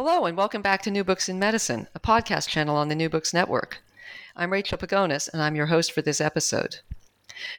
[0.00, 3.08] Hello, and welcome back to New Books in Medicine, a podcast channel on the New
[3.08, 3.82] Books Network.
[4.36, 6.76] I'm Rachel Pagonis, and I'm your host for this episode.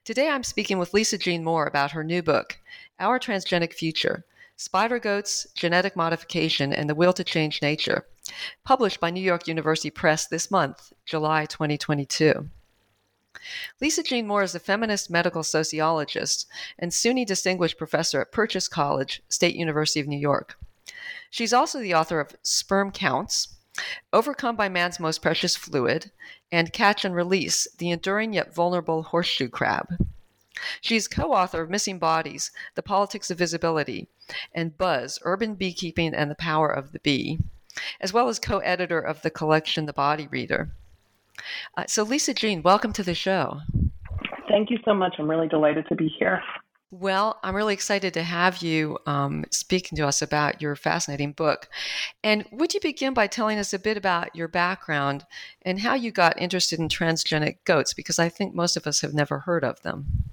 [0.05, 2.57] Today I'm speaking with Lisa Jean Moore about her new book,
[2.97, 4.23] Our Transgenic Future
[4.55, 8.05] Spider Goats, Genetic Modification, and the Will to Change Nature,
[8.63, 12.47] published by New York University Press this month, July 2022.
[13.81, 19.21] Lisa Jean Moore is a feminist medical sociologist and SUNY Distinguished Professor at Purchase College,
[19.27, 20.55] State University of New York.
[21.29, 23.55] She's also the author of Sperm Counts,
[24.11, 26.11] Overcome by Man's Most Precious Fluid,
[26.51, 29.87] and Catch and Release The Enduring Yet Vulnerable Horseshoe Crab.
[30.81, 34.07] She's co author of Missing Bodies The Politics of Visibility
[34.53, 37.39] and Buzz Urban Beekeeping and the Power of the Bee,
[38.01, 40.71] as well as co editor of the collection The Body Reader.
[41.77, 43.61] Uh, so, Lisa Jean, welcome to the show.
[44.49, 45.15] Thank you so much.
[45.19, 46.41] I'm really delighted to be here.
[46.91, 51.69] Well, I'm really excited to have you um, speaking to us about your fascinating book.
[52.23, 55.23] And would you begin by telling us a bit about your background
[55.61, 57.93] and how you got interested in transgenic goats?
[57.93, 60.31] Because I think most of us have never heard of them.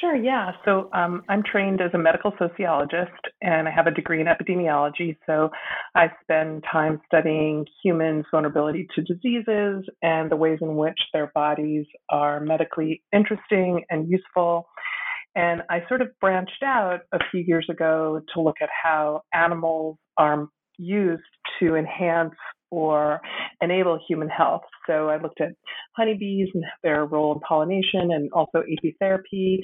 [0.00, 0.52] Sure, yeah.
[0.64, 5.16] So um, I'm trained as a medical sociologist and I have a degree in epidemiology.
[5.26, 5.50] So
[5.94, 11.86] I spend time studying humans' vulnerability to diseases and the ways in which their bodies
[12.10, 14.66] are medically interesting and useful
[15.38, 19.96] and I sort of branched out a few years ago to look at how animals
[20.16, 21.22] are used
[21.60, 22.34] to enhance
[22.72, 23.20] or
[23.62, 24.62] enable human health.
[24.88, 25.52] So I looked at
[25.96, 29.58] honeybees and their role in pollination and also apitherapy.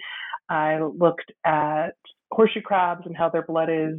[0.49, 1.95] I looked at
[2.31, 3.99] horseshoe crabs and how their blood is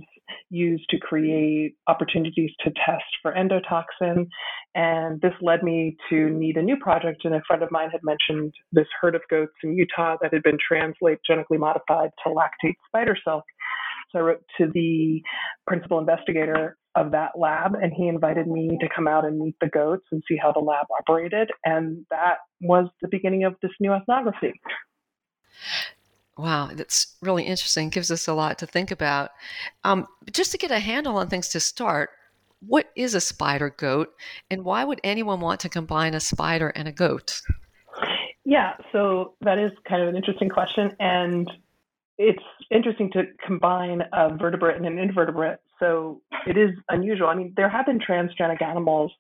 [0.50, 4.28] used to create opportunities to test for endotoxin.
[4.74, 7.26] And this led me to need a new project.
[7.26, 10.44] And a friend of mine had mentioned this herd of goats in Utah that had
[10.44, 13.44] been translate genetically modified to lactate spider silk.
[14.12, 15.22] So I wrote to the
[15.68, 19.68] principal investigator of that lab, and he invited me to come out and meet the
[19.68, 21.50] goats and see how the lab operated.
[21.66, 24.54] And that was the beginning of this new ethnography.
[26.38, 27.90] Wow, that's really interesting.
[27.90, 29.32] Gives us a lot to think about.
[29.84, 32.10] Um, just to get a handle on things to start,
[32.68, 34.14] what is a spider goat,
[34.50, 37.42] and why would anyone want to combine a spider and a goat?
[38.44, 41.50] Yeah, so that is kind of an interesting question, and
[42.18, 45.60] it's interesting to combine a vertebrate and an invertebrate.
[45.80, 47.28] So it is unusual.
[47.28, 49.12] I mean, there have been transgenic animals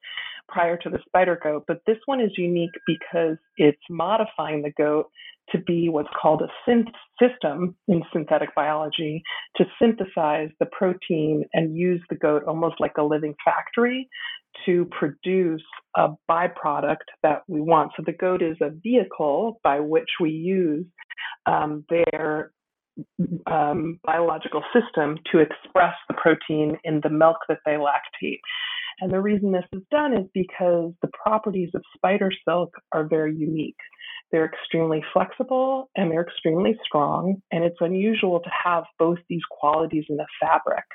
[0.47, 5.09] prior to the spider goat, but this one is unique because it's modifying the goat
[5.51, 6.91] to be what's called a synth
[7.21, 9.21] system in synthetic biology
[9.57, 14.09] to synthesize the protein and use the goat almost like a living factory
[14.65, 15.63] to produce
[15.97, 17.91] a byproduct that we want.
[17.95, 20.85] So the goat is a vehicle by which we use
[21.45, 22.51] um, their
[23.47, 28.39] um, biological system to express the protein in the milk that they lactate.
[29.01, 33.35] And the reason this is done is because the properties of spider silk are very
[33.35, 33.75] unique.
[34.31, 40.05] They're extremely flexible and they're extremely strong, and it's unusual to have both these qualities
[40.09, 40.85] in a fabric.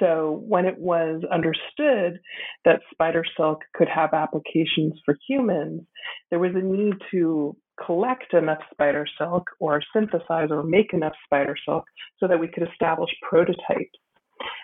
[0.00, 2.18] So, when it was understood
[2.64, 5.82] that spider silk could have applications for humans,
[6.30, 11.56] there was a need to collect enough spider silk or synthesize or make enough spider
[11.64, 11.84] silk
[12.18, 13.98] so that we could establish prototypes.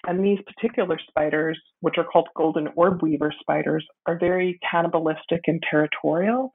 [0.07, 5.63] And these particular spiders, which are called golden orb weaver spiders, are very cannibalistic and
[5.71, 6.53] territorial.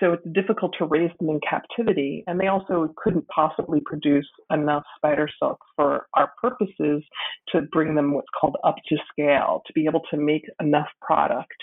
[0.00, 2.24] So it's difficult to raise them in captivity.
[2.26, 7.04] And they also couldn't possibly produce enough spider silk for our purposes
[7.52, 11.54] to bring them what's called up to scale, to be able to make enough product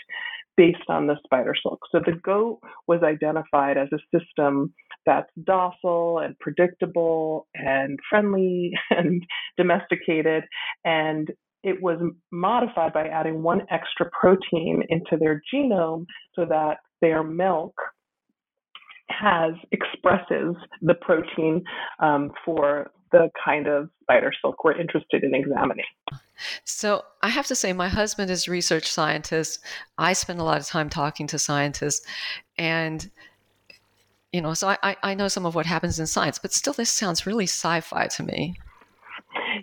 [0.59, 1.79] based on the spider silk.
[1.89, 4.73] So the goat was identified as a system
[5.06, 9.23] that's docile and predictable and friendly and
[9.56, 10.44] domesticated.
[10.83, 11.31] And
[11.63, 12.01] it was
[12.33, 17.73] modified by adding one extra protein into their genome so that their milk
[19.07, 21.63] has expresses the protein
[22.00, 25.85] um, for the kind of spider silk we're interested in examining.
[26.63, 29.59] So I have to say, my husband is a research scientist.
[29.97, 32.06] I spend a lot of time talking to scientists,
[32.57, 33.09] and
[34.31, 36.89] you know, so I, I know some of what happens in science, but still, this
[36.89, 38.56] sounds really sci-fi to me.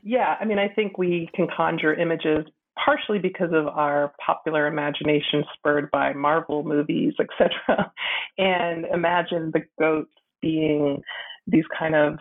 [0.02, 2.46] Yeah, I mean, I think we can conjure images
[2.84, 7.92] partially because of our popular imagination spurred by Marvel movies, etc.
[8.38, 10.10] And imagine the goats
[10.42, 11.00] being
[11.46, 12.18] these kind of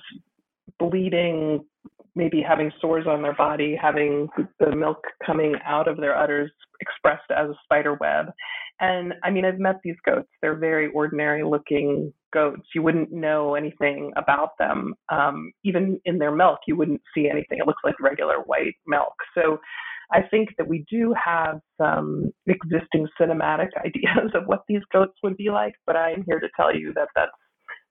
[0.79, 1.65] bleeding,
[2.15, 4.27] maybe having sores on their body, having
[4.59, 6.51] the milk coming out of their udders
[6.81, 8.27] expressed as a spider web.
[8.79, 10.27] And I mean, I've met these goats.
[10.41, 12.67] They're very ordinary looking goats.
[12.73, 14.93] You wouldn't know anything about them.
[15.09, 17.59] Um, even in their milk, you wouldn't see anything.
[17.59, 19.13] It looks like regular white milk.
[19.33, 19.59] So
[20.11, 25.37] I think that we do have some existing cinematic ideas of what these goats would
[25.37, 27.31] be like, but I'm here to tell you that that's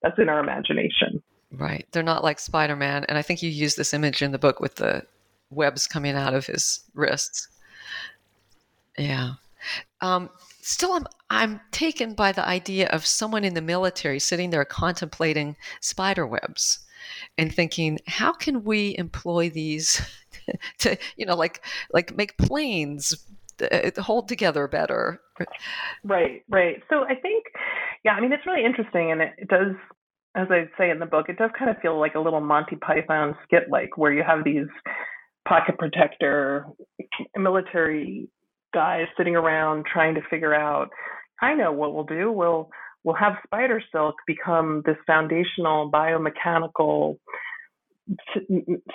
[0.03, 1.23] that's in our imagination.
[1.57, 1.87] Right.
[1.93, 3.05] They're not like Spider Man.
[3.09, 5.05] And I think you use this image in the book with the
[5.51, 7.49] webs coming out of his wrists.
[8.99, 9.35] Yeah.
[10.01, 10.31] Um,
[10.61, 15.57] still, I'm, I'm taken by the idea of someone in the military sitting there contemplating
[15.81, 16.81] spider webs
[17.39, 20.01] and thinking, how can we employ these
[20.79, 23.27] to, you know, like, like make planes
[23.61, 25.21] uh, hold together better?
[26.03, 26.83] Right, right.
[26.91, 27.45] So I think,
[28.05, 29.75] yeah, I mean, it's really interesting and it, it does
[30.37, 32.77] as I say in the book, it does kind of feel like a little Monty
[32.77, 34.67] Python skit like where you have these
[35.47, 36.67] pocket protector
[37.37, 38.29] military
[38.73, 40.89] guys sitting around trying to figure out
[41.41, 42.33] I know what we'll do.
[42.33, 42.71] We'll
[43.05, 47.19] we'll have spider silk become this foundational biomechanical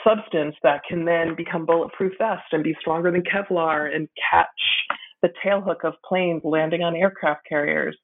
[0.04, 4.48] substance that can then become bulletproof vest and be stronger than Kevlar and catch
[5.22, 7.98] the tailhook of planes landing on aircraft carriers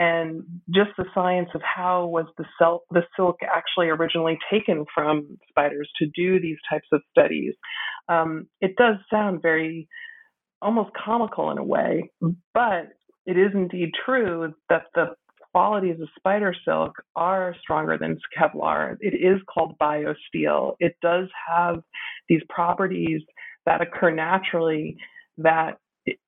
[0.00, 0.44] and
[0.74, 5.90] just the science of how was the, silk, the silk actually originally taken from spiders
[5.98, 7.52] to do these types of studies.
[8.08, 9.88] Um, it does sound very
[10.62, 12.10] almost comical in a way,
[12.54, 12.88] but
[13.26, 15.08] it is indeed true that the
[15.52, 18.96] qualities of spider silk are stronger than Kevlar.
[19.00, 20.76] It is called biosteel.
[20.80, 21.82] It does have
[22.26, 23.20] these properties
[23.66, 24.96] that occur naturally
[25.36, 25.76] that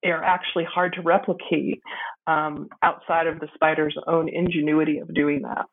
[0.05, 1.83] are actually hard to replicate
[2.27, 5.67] um, outside of the spider's own ingenuity of doing that.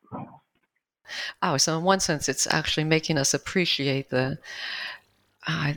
[1.42, 4.38] Oh, so in one sense, it's actually making us appreciate the,
[5.46, 5.74] uh,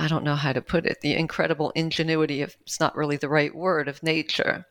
[0.00, 3.28] I don't know how to put it, the incredible ingenuity of, it's not really the
[3.28, 4.64] right word, of nature.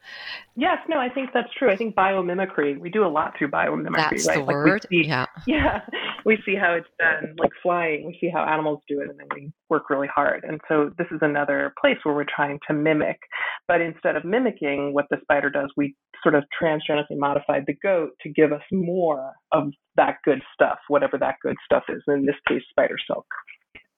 [0.55, 1.69] Yes, no, I think that's true.
[1.69, 4.37] I think biomimicry, we do a lot through biomimicry, that's right?
[4.37, 5.27] the like word, see, yeah.
[5.47, 5.81] Yeah,
[6.25, 9.27] we see how it's done, like flying, we see how animals do it, and then
[9.35, 10.43] we work really hard.
[10.47, 13.19] And so this is another place where we're trying to mimic.
[13.67, 18.13] But instead of mimicking what the spider does, we sort of transgenically modified the goat
[18.21, 22.35] to give us more of that good stuff, whatever that good stuff is, in this
[22.47, 23.27] case, spider silk.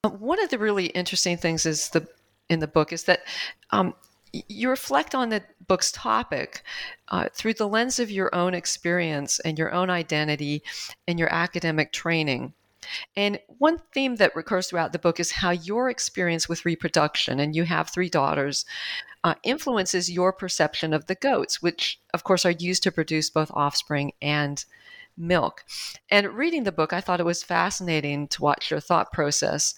[0.09, 2.07] One of the really interesting things is the
[2.49, 3.21] in the book is that
[3.69, 3.93] um,
[4.33, 6.63] you reflect on the book's topic
[7.09, 10.63] uh, through the lens of your own experience and your own identity
[11.07, 12.53] and your academic training.
[13.15, 17.55] And one theme that recurs throughout the book is how your experience with reproduction, and
[17.55, 18.65] you have three daughters,
[19.23, 23.51] uh, influences your perception of the goats, which, of course, are used to produce both
[23.53, 24.65] offspring and
[25.17, 25.63] milk.
[26.09, 29.75] And reading the book, I thought it was fascinating to watch your thought process.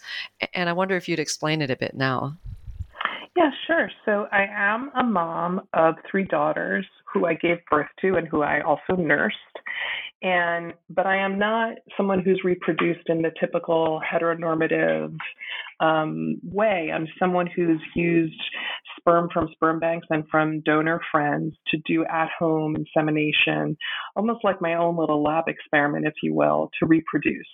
[0.53, 2.37] And I wonder if you'd explain it a bit now.
[3.35, 3.89] Yeah, sure.
[4.05, 8.43] So I am a mom of three daughters who I gave birth to and who
[8.43, 9.37] I also nursed.
[10.21, 15.15] And but I am not someone who's reproduced in the typical heteronormative
[15.83, 16.91] um, way.
[16.93, 18.41] I'm someone who's used
[18.97, 23.77] sperm from sperm banks and from donor friends to do at home insemination,
[24.15, 27.47] almost like my own little lab experiment, if you will, to reproduce.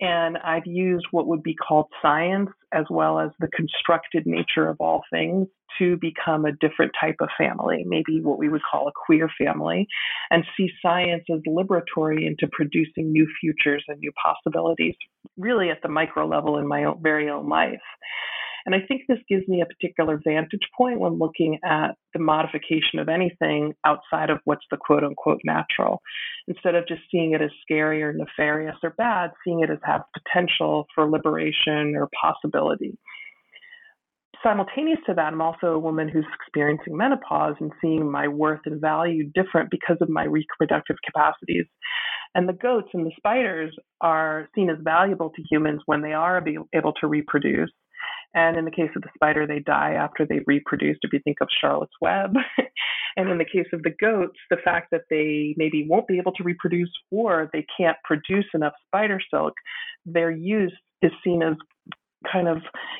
[0.00, 4.76] And I've used what would be called science as well as the constructed nature of
[4.80, 5.48] all things
[5.78, 9.86] to become a different type of family, maybe what we would call a queer family,
[10.30, 14.94] and see science as liberatory into producing new futures and new possibilities,
[15.36, 17.80] really at the micro level in my own, very own life.
[18.68, 22.98] And I think this gives me a particular vantage point when looking at the modification
[22.98, 26.02] of anything outside of what's the quote unquote natural.
[26.48, 30.02] Instead of just seeing it as scary or nefarious or bad, seeing it as have
[30.12, 32.98] potential for liberation or possibility
[34.42, 38.80] simultaneous to that, I'm also a woman who's experiencing menopause and seeing my worth and
[38.80, 41.66] value different because of my reproductive capacities.
[42.34, 46.40] And the goats and the spiders are seen as valuable to humans when they are
[46.72, 47.70] able to reproduce.
[48.34, 51.38] And in the case of the spider, they die after they reproduced, if you think
[51.40, 52.34] of Charlotte's Web.
[53.16, 56.32] and in the case of the goats, the fact that they maybe won't be able
[56.32, 59.54] to reproduce or they can't produce enough spider silk,
[60.04, 61.54] their use is seen as
[62.30, 62.58] kind of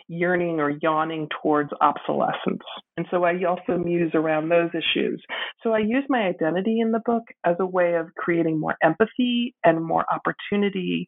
[0.09, 2.63] yearning or yawning towards obsolescence.
[2.97, 5.23] And so I also muse around those issues.
[5.63, 9.55] So I use my identity in the book as a way of creating more empathy
[9.65, 11.07] and more opportunity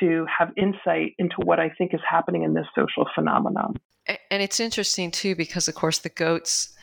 [0.00, 3.74] to have insight into what I think is happening in this social phenomenon.
[4.30, 6.76] And it's interesting too, because of course the goats,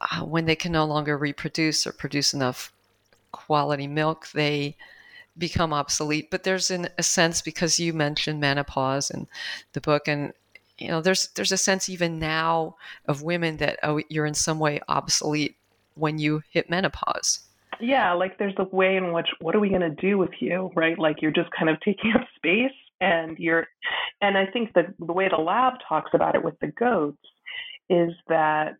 [0.00, 2.72] uh, when they can no longer reproduce or produce enough
[3.32, 4.76] quality milk, they
[5.36, 6.30] become obsolete.
[6.30, 9.26] But there's in a sense because you mentioned menopause in
[9.72, 10.32] the book, and
[10.78, 12.76] you know there's there's a sense even now
[13.06, 15.56] of women that oh you're in some way obsolete
[15.94, 17.40] when you hit menopause.
[17.80, 20.70] Yeah, like there's a way in which what are we going to do with you,
[20.74, 20.98] right?
[20.98, 23.66] Like you're just kind of taking up space and you're
[24.20, 27.18] and I think that the way the lab talks about it with the goats
[27.90, 28.78] is that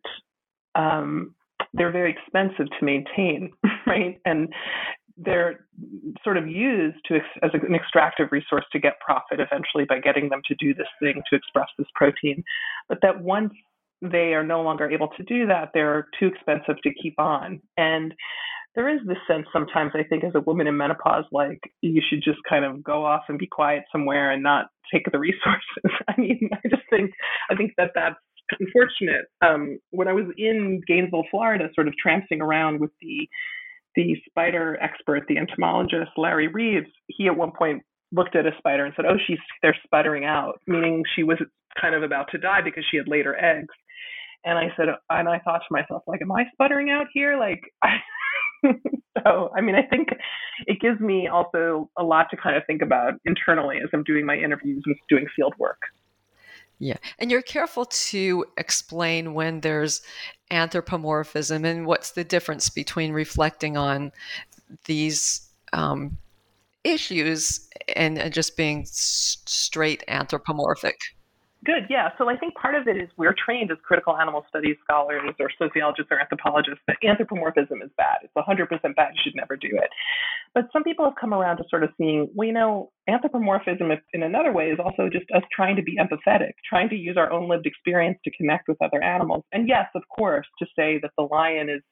[0.75, 1.35] um,
[1.73, 3.53] they're very expensive to maintain,
[3.87, 4.21] right?
[4.25, 4.53] And
[5.17, 5.67] they're
[6.25, 10.41] sort of used to as an extractive resource to get profit eventually by getting them
[10.47, 12.43] to do this thing to express this protein.
[12.89, 13.53] But that once
[14.03, 17.61] they are no longer able to do that, they're too expensive to keep on.
[17.77, 18.15] And
[18.75, 22.23] there is this sense sometimes, I think, as a woman in menopause, like you should
[22.25, 25.85] just kind of go off and be quiet somewhere and not take the resources.
[26.09, 27.13] I mean, I just think,
[27.51, 28.17] I think that that's
[28.59, 29.27] unfortunate.
[29.43, 33.29] Um, when I was in Gainesville, Florida, sort of tramping around with the
[33.97, 37.83] the spider expert, the entomologist Larry Reeves, he at one point
[38.13, 41.39] looked at a spider and said, "Oh, she's they're sputtering out," meaning she was
[41.81, 43.75] kind of about to die because she had laid her eggs.
[44.45, 47.39] And I said, and I thought to myself, like, am I sputtering out here?
[47.39, 47.63] Like,
[49.25, 50.09] so I mean, I think
[50.67, 54.27] it gives me also a lot to kind of think about internally as I'm doing
[54.27, 55.79] my interviews and doing field work.
[56.79, 56.97] Yeah.
[57.19, 60.03] And you're careful to explain when there's
[60.51, 64.13] anthropomorphism and what's the difference between reflecting on
[64.87, 66.19] these um,
[66.85, 70.97] issues and, and, just being s- straight anthropomorphic.
[71.65, 72.11] Good, yeah.
[72.19, 75.49] So I think part of it is we're trained as critical animal studies scholars or
[75.59, 78.19] sociologists or anthropologists that anthropomorphism is bad.
[78.23, 79.13] It's 100% bad.
[79.15, 79.89] You should never do it.
[80.53, 84.23] But some people have come around to sort of seeing, well, you know, anthropomorphism in
[84.23, 87.49] another way is also just us trying to be empathetic, trying to use our own
[87.49, 89.45] lived experience to connect with other animals.
[89.53, 91.83] And yes, of course, to say that the lion is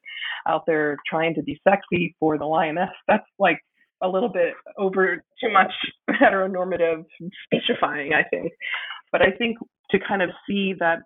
[0.47, 3.59] out there trying to be sexy for the lioness, that's like
[4.03, 5.71] a little bit over too much
[6.21, 7.05] heteronormative
[7.45, 8.51] speechifying, I think.
[9.13, 9.57] But I think
[9.91, 10.99] to kind of see that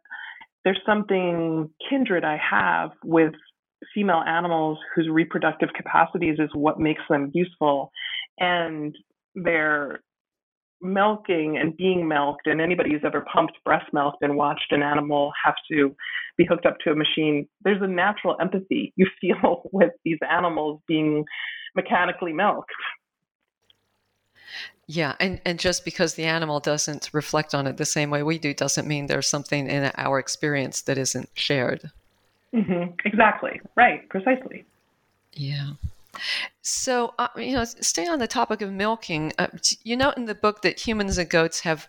[0.64, 3.34] there's something kindred I have with
[3.94, 7.92] female animals whose reproductive capacities is what makes them useful
[8.40, 8.96] and
[9.36, 10.00] their
[10.82, 15.32] milking and being milked and anybody who's ever pumped breast milk and watched an animal
[15.44, 15.96] have to
[16.38, 20.80] be hooked up to a machine there's a natural empathy you feel with these animals
[20.88, 21.26] being
[21.76, 22.70] mechanically milked
[24.88, 28.40] yeah, and, and just because the animal doesn't reflect on it the same way we
[28.40, 31.92] do doesn't mean there's something in our experience that isn't shared.
[32.54, 32.94] Mm-hmm.
[33.04, 33.60] Exactly.
[33.76, 34.08] Right.
[34.10, 34.66] Precisely.
[35.34, 35.72] Yeah.
[36.62, 39.48] So, uh, you know, staying on the topic of milking, uh,
[39.84, 41.88] you note in the book that humans and goats have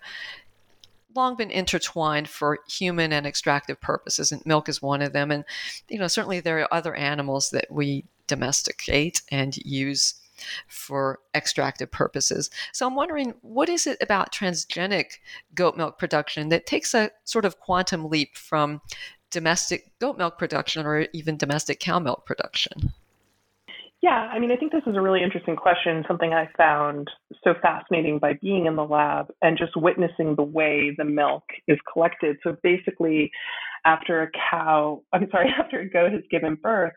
[1.14, 5.30] long been intertwined for human and extractive purposes, and milk is one of them.
[5.30, 5.44] And,
[5.88, 10.14] you know, certainly there are other animals that we domesticate and use
[10.66, 12.50] for extractive purposes.
[12.72, 15.18] So I'm wondering, what is it about transgenic
[15.54, 18.80] goat milk production that takes a sort of quantum leap from
[19.30, 22.92] domestic goat milk production or even domestic cow milk production?
[24.00, 27.10] Yeah, I mean, I think this is a really interesting question, something I found
[27.42, 31.78] so fascinating by being in the lab and just witnessing the way the milk is
[31.92, 32.36] collected.
[32.44, 33.32] So basically,
[33.84, 36.92] after a cow, I'm sorry, after a goat has given birth,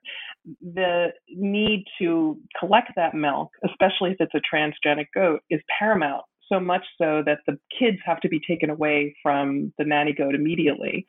[0.61, 6.23] the need to collect that milk, especially if it's a transgenic goat, is paramount.
[6.51, 10.35] So much so that the kids have to be taken away from the nanny goat
[10.35, 11.05] immediately.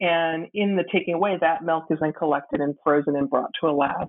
[0.00, 3.68] And in the taking away, that milk is then collected and frozen and brought to
[3.68, 4.08] a lab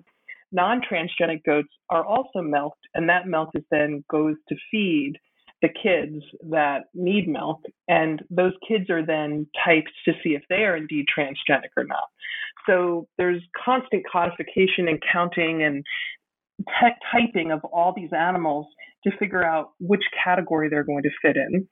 [0.52, 5.14] non-transgenic goats are also milked, and that milk is then goes to feed
[5.62, 10.64] the kids that need milk, and those kids are then typed to see if they
[10.64, 12.08] are indeed transgenic or not.
[12.66, 15.84] So there's constant codification and counting and
[16.80, 18.66] tech typing of all these animals
[19.04, 21.66] to figure out which category they're going to fit in.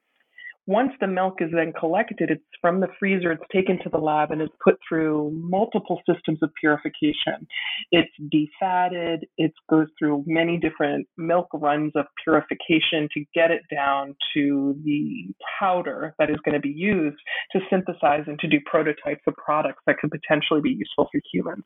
[0.70, 4.30] Once the milk is then collected, it's from the freezer, it's taken to the lab
[4.30, 7.44] and it's put through multiple systems of purification.
[7.90, 14.14] It's defatted, it goes through many different milk runs of purification to get it down
[14.34, 17.18] to the powder that is going to be used
[17.50, 21.64] to synthesize and to do prototypes of products that could potentially be useful for humans.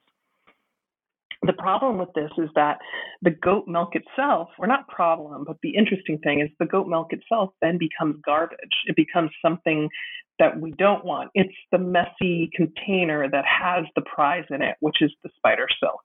[1.47, 2.79] The problem with this is that
[3.23, 7.13] the goat milk itself, or not problem, but the interesting thing is the goat milk
[7.13, 8.59] itself then becomes garbage.
[8.87, 9.89] It becomes something
[10.39, 11.31] that we don't want.
[11.35, 16.01] It's the messy container that has the prize in it, which is the spider silk.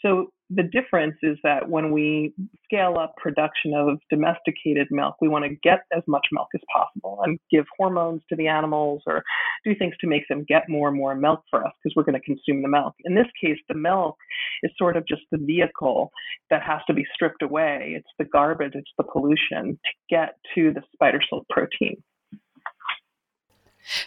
[0.00, 5.44] So the difference is that when we scale up production of domesticated milk, we want
[5.44, 9.22] to get as much milk as possible and give hormones to the animals or
[9.64, 12.20] do things to make them get more and more milk for us because we're going
[12.20, 12.94] to consume the milk.
[13.04, 14.16] In this case, the milk
[14.62, 16.10] is sort of just the vehicle
[16.50, 17.94] that has to be stripped away.
[17.96, 22.02] It's the garbage, it's the pollution to get to the spider silk protein.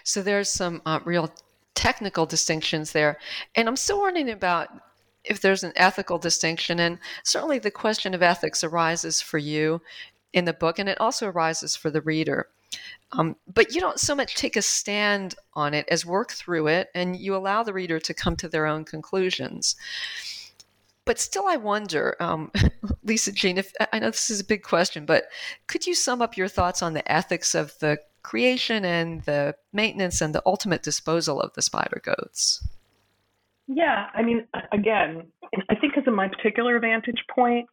[0.04, 1.32] So there's some uh, real
[1.74, 3.20] technical distinctions there.
[3.56, 4.70] And I'm still wondering about
[5.28, 6.80] if there's an ethical distinction.
[6.80, 9.82] And certainly the question of ethics arises for you
[10.34, 12.48] in the book, and it also arises for the reader.
[13.14, 16.90] Um, but you don't so much take a stand on it as work through it,
[16.94, 19.76] and you allow the reader to come to their own conclusions.
[21.06, 22.52] But still, I wonder, um,
[23.04, 25.26] Lisa Jean, if I know this is a big question, but
[25.68, 30.20] could you sum up your thoughts on the ethics of the creation and the maintenance
[30.20, 32.68] and the ultimate disposal of the spider goats?
[33.68, 35.24] Yeah, I mean, again,
[35.70, 37.68] I think as a my particular vantage point,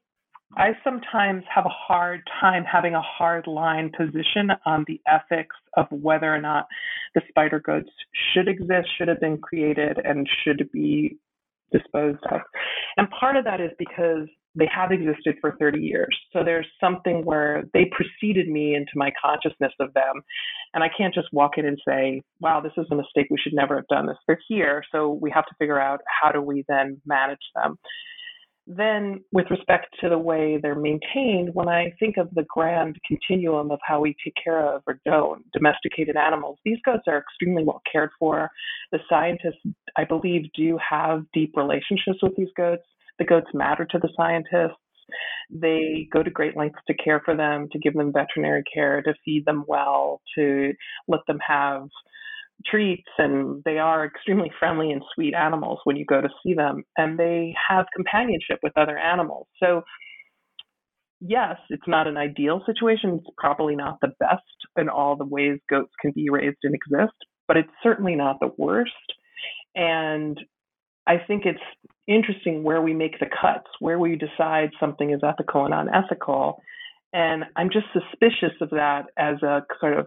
[0.56, 5.86] I sometimes have a hard time having a hard line position on the ethics of
[5.90, 6.66] whether or not
[7.14, 7.90] the spider goats
[8.32, 11.18] should exist, should have been created, and should be
[11.72, 12.40] disposed of.
[12.98, 16.16] And part of that is because they have existed for 30 years.
[16.32, 20.22] So there's something where they preceded me into my consciousness of them.
[20.74, 23.26] And I can't just walk in and say, wow, this is a mistake.
[23.30, 24.16] We should never have done this.
[24.26, 24.82] They're here.
[24.92, 27.78] So we have to figure out how do we then manage them.
[28.66, 33.72] Then, with respect to the way they're maintained, when I think of the grand continuum
[33.72, 37.82] of how we take care of or don't domesticated animals, these goats are extremely well
[37.90, 38.48] cared for.
[38.92, 39.60] The scientists,
[39.96, 42.84] I believe, do have deep relationships with these goats.
[43.18, 44.78] The goats matter to the scientists.
[45.50, 49.14] They go to great lengths to care for them, to give them veterinary care, to
[49.24, 50.72] feed them well, to
[51.08, 51.88] let them have
[52.64, 56.84] treats and they are extremely friendly and sweet animals when you go to see them
[56.96, 59.48] and they have companionship with other animals.
[59.60, 59.82] So
[61.20, 63.18] yes it's not an ideal situation.
[63.18, 64.42] It's probably not the best
[64.76, 67.16] in all the ways goats can be raised and exist
[67.48, 68.92] but it's certainly not the worst.
[69.74, 70.38] And
[71.06, 71.60] i think it's
[72.08, 76.60] interesting where we make the cuts where we decide something is ethical and unethical
[77.12, 80.06] and i'm just suspicious of that as a sort of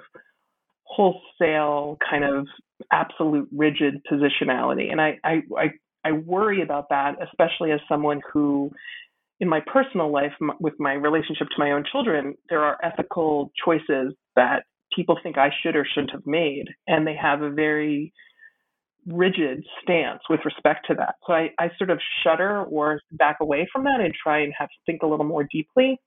[0.85, 2.47] wholesale kind of
[2.91, 4.91] absolute rigid positionality.
[4.91, 5.65] And I, I, I,
[6.03, 8.71] I worry about that, especially as someone who,
[9.39, 14.13] in my personal life, with my relationship to my own children, there are ethical choices
[14.35, 14.63] that
[14.95, 16.65] people think I should or shouldn't have made.
[16.87, 18.13] And they have a very
[19.07, 21.15] rigid stance with respect to that.
[21.27, 24.69] So I, I sort of shudder or back away from that and try and have
[24.69, 25.99] to think a little more deeply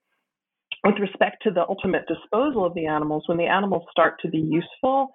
[0.84, 4.38] with respect to the ultimate disposal of the animals, when the animals start to be
[4.38, 5.08] useful,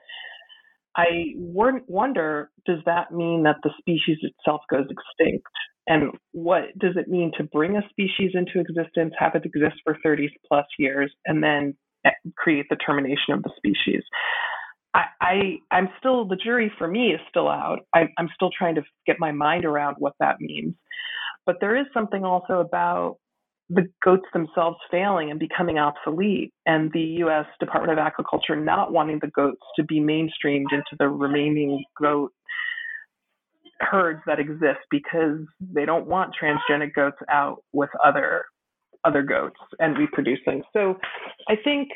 [0.95, 5.47] I wonder does that mean that the species itself goes extinct?
[5.87, 9.97] And what does it mean to bring a species into existence, have it exist for
[10.03, 14.03] 30 plus years, and then eh, create the termination of the species?
[14.93, 17.79] I, I am still the jury for me is still out.
[17.93, 20.75] I, I'm still trying to get my mind around what that means.
[21.45, 23.17] But there is something also about
[23.69, 27.45] the goats themselves failing and becoming obsolete, and the U.S.
[27.59, 32.31] Department of Agriculture not wanting the goats to be mainstreamed into the remaining goat
[33.79, 38.45] herds that exist because they don't want transgenic goats out with other
[39.05, 40.63] other goats and reproducing.
[40.71, 40.97] So
[41.49, 41.89] I think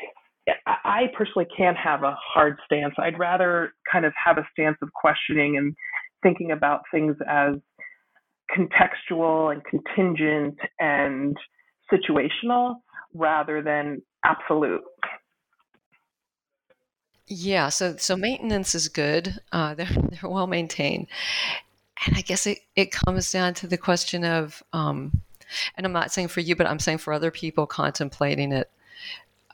[0.66, 2.94] I personally can't have a hard stance.
[2.98, 5.74] I'd rather kind of have a stance of questioning and
[6.22, 7.54] thinking about things as
[8.56, 11.36] contextual and contingent and
[11.92, 12.76] situational
[13.14, 14.82] rather than absolute.
[17.26, 19.34] Yeah, so so maintenance is good.
[19.52, 21.08] Uh, they're they're well maintained,
[22.06, 25.12] and I guess it, it comes down to the question of, um,
[25.76, 28.70] and I'm not saying for you, but I'm saying for other people contemplating it,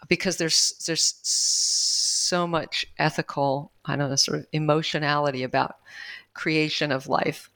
[0.09, 5.77] because there's there's so much ethical, I don't know, sort of emotionality about
[6.35, 7.51] creation of life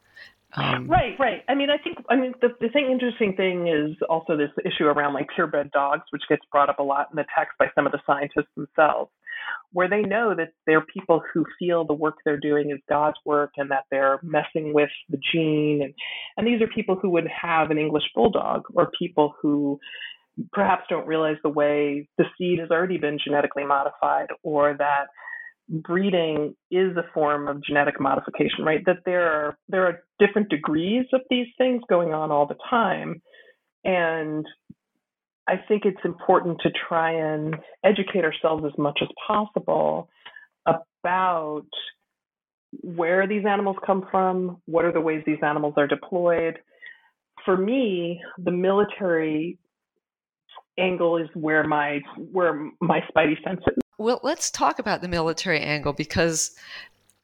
[0.55, 1.43] um, right, right.
[1.49, 4.85] I mean, I think, I mean, the, the thing, interesting thing is also this issue
[4.85, 7.85] around like purebred dogs, which gets brought up a lot in the text by some
[7.85, 9.11] of the scientists themselves.
[9.73, 13.53] where they know that they're people who feel the work they're doing is God's work
[13.57, 15.83] and that they're messing with the gene.
[15.83, 15.95] And,
[16.37, 19.79] and these are people who would have an English bulldog or people who
[20.53, 25.07] perhaps don't realize the way the seed has already been genetically modified or that
[25.69, 28.85] breeding is a form of genetic modification, right?
[28.87, 33.21] That there are there are different degrees of these things going on all the time.
[33.85, 34.47] And
[35.49, 40.09] I think it's important to try and educate ourselves as much as possible
[40.67, 41.67] about
[42.83, 46.59] where these animals come from, what are the ways these animals are deployed.
[47.45, 49.59] For me, the military
[50.79, 52.01] angle is where my
[52.33, 53.83] where my spidey sense is.
[53.99, 56.57] Well, let's talk about the military angle because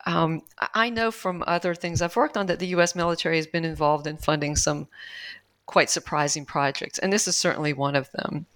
[0.06, 0.42] um,
[0.74, 2.94] I know from other things I've worked on that the U.S.
[2.94, 4.88] military has been involved in funding some
[5.66, 8.46] quite surprising projects, and this is certainly one of them.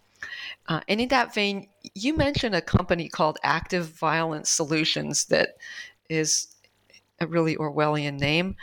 [0.67, 5.57] Uh, and in that vein, you mentioned a company called Active Violence Solutions that
[6.11, 6.49] is
[7.21, 8.57] a really Orwellian name,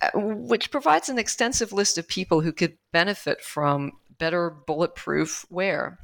[0.00, 5.98] uh, which provides an extensive list of people who could benefit from better bulletproof wear.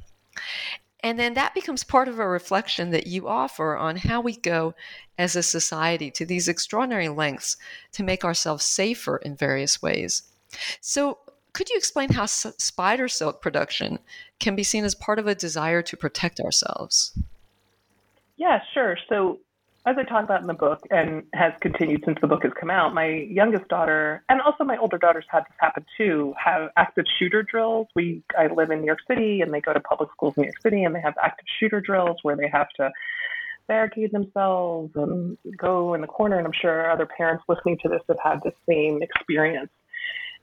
[1.01, 4.73] And then that becomes part of a reflection that you offer on how we go
[5.17, 7.55] as a society to these extraordinary lengths
[7.93, 10.23] to make ourselves safer in various ways.
[10.81, 11.19] So,
[11.53, 13.99] could you explain how spider silk production
[14.39, 17.17] can be seen as part of a desire to protect ourselves?
[18.37, 18.97] Yeah, sure.
[19.07, 19.39] So,
[19.85, 22.69] as I talk about in the book and has continued since the book has come
[22.69, 27.05] out, my youngest daughter and also my older daughters had this happen too, have active
[27.17, 27.87] shooter drills.
[27.95, 30.47] We I live in New York City and they go to public schools in New
[30.47, 32.91] York City and they have active shooter drills where they have to
[33.67, 38.01] barricade themselves and go in the corner and I'm sure other parents listening to this
[38.07, 39.69] have had the same experience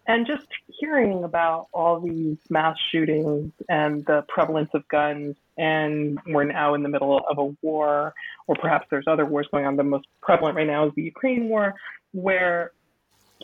[0.07, 6.45] and just hearing about all these mass shootings and the prevalence of guns, and we're
[6.45, 8.15] now in the middle of a war,
[8.47, 9.77] or perhaps there's other wars going on.
[9.77, 11.75] The most prevalent right now is the Ukraine war,
[12.13, 12.73] where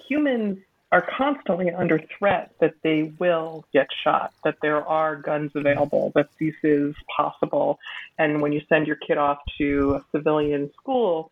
[0.09, 0.59] humans
[0.93, 6.29] are constantly under threat that they will get shot, that there are guns available, that
[6.39, 7.79] this is possible.
[8.19, 11.31] And when you send your kid off to a civilian school,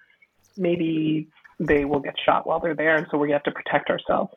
[0.57, 2.97] maybe they will get shot while they're there.
[2.97, 4.33] And so we have to protect ourselves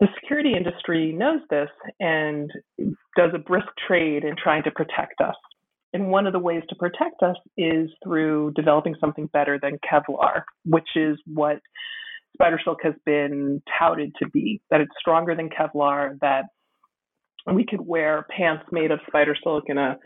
[0.00, 2.50] the security industry knows this and
[3.16, 5.34] does a brisk trade in trying to protect us.
[5.92, 10.42] And one of the ways to protect us is through developing something better than Kevlar,
[10.64, 11.58] which is what
[12.34, 16.44] spider silk has been touted to be that it's stronger than Kevlar, that
[17.52, 19.96] we could wear pants made of spider silk and a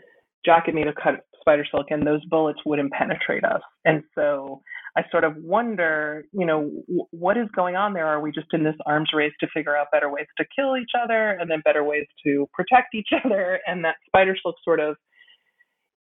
[0.45, 0.95] jacket made of
[1.41, 3.61] spider silk, and those bullets wouldn't penetrate us.
[3.85, 4.61] And so
[4.95, 8.05] I sort of wonder, you know, w- what is going on there?
[8.05, 10.91] Are we just in this arms race to figure out better ways to kill each
[11.01, 13.59] other and then better ways to protect each other?
[13.65, 14.95] And that Spider Silk sort of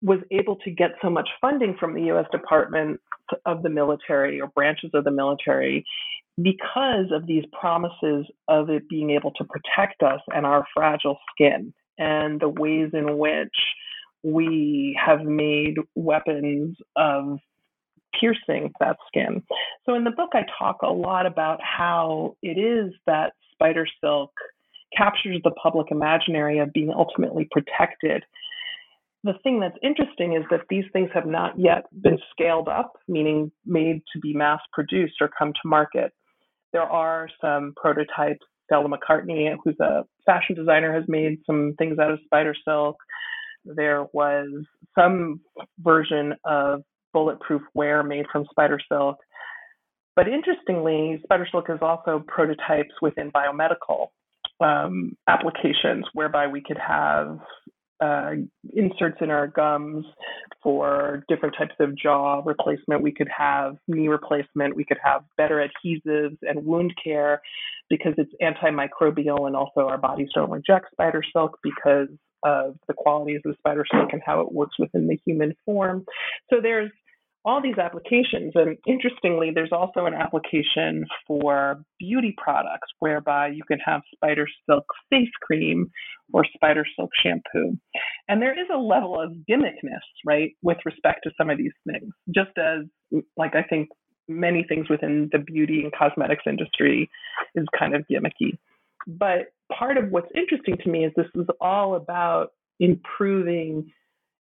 [0.01, 2.99] was able to get so much funding from the US Department
[3.45, 5.85] of the military or branches of the military
[6.41, 11.73] because of these promises of it being able to protect us and our fragile skin
[11.97, 13.55] and the ways in which
[14.23, 17.37] we have made weapons of
[18.19, 19.43] piercing that skin.
[19.85, 24.31] So in the book, I talk a lot about how it is that spider silk
[24.95, 28.23] captures the public imaginary of being ultimately protected.
[29.23, 33.51] The thing that's interesting is that these things have not yet been scaled up, meaning
[33.65, 36.11] made to be mass produced or come to market.
[36.73, 38.45] There are some prototypes.
[38.65, 42.97] Stella McCartney, who's a fashion designer, has made some things out of spider silk.
[43.65, 44.49] There was
[44.97, 45.41] some
[45.79, 49.17] version of bulletproof wear made from spider silk.
[50.15, 54.07] But interestingly, spider silk is also prototypes within biomedical
[54.59, 57.39] um, applications, whereby we could have
[58.03, 58.31] uh,
[58.75, 60.05] inserts in our gums
[60.61, 63.01] for different types of jaw replacement.
[63.01, 64.75] We could have knee replacement.
[64.75, 67.41] We could have better adhesives and wound care
[67.89, 72.09] because it's antimicrobial and also our bodies don't reject spider silk because
[72.43, 76.05] of the qualities of spider silk and how it works within the human form.
[76.49, 76.91] So there's
[77.45, 78.53] all these applications.
[78.55, 84.85] And interestingly, there's also an application for beauty products whereby you can have spider silk
[85.09, 85.91] face cream
[86.31, 87.77] or spider silk shampoo.
[88.27, 92.13] And there is a level of gimmickness, right, with respect to some of these things,
[92.33, 92.85] just as,
[93.37, 93.89] like, I think
[94.29, 97.09] many things within the beauty and cosmetics industry
[97.55, 98.57] is kind of gimmicky.
[99.05, 103.91] But part of what's interesting to me is this is all about improving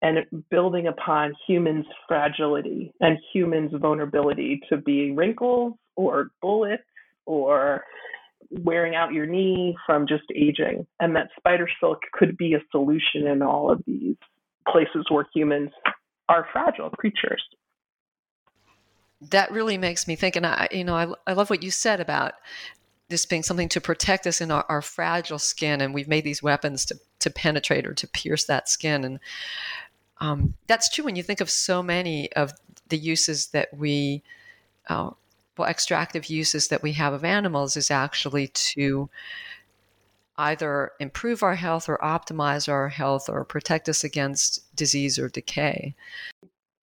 [0.01, 6.83] and building upon humans' fragility and humans' vulnerability to being wrinkles or bullets
[7.25, 7.83] or
[8.51, 10.85] wearing out your knee from just aging.
[10.99, 14.15] And that spider silk could be a solution in all of these
[14.67, 15.71] places where humans
[16.29, 17.43] are fragile creatures.
[19.21, 21.99] That really makes me think, and I, you know, I, I love what you said
[21.99, 22.33] about
[23.09, 26.43] this being something to protect us in our, our fragile skin, and we've made these
[26.43, 29.19] weapons to to penetrate or to pierce that skin, and
[30.19, 32.53] um, that's true when you think of so many of
[32.89, 34.21] the uses that we,
[34.89, 35.09] uh,
[35.57, 39.09] well, extractive uses that we have of animals is actually to
[40.37, 45.95] either improve our health or optimize our health or protect us against disease or decay.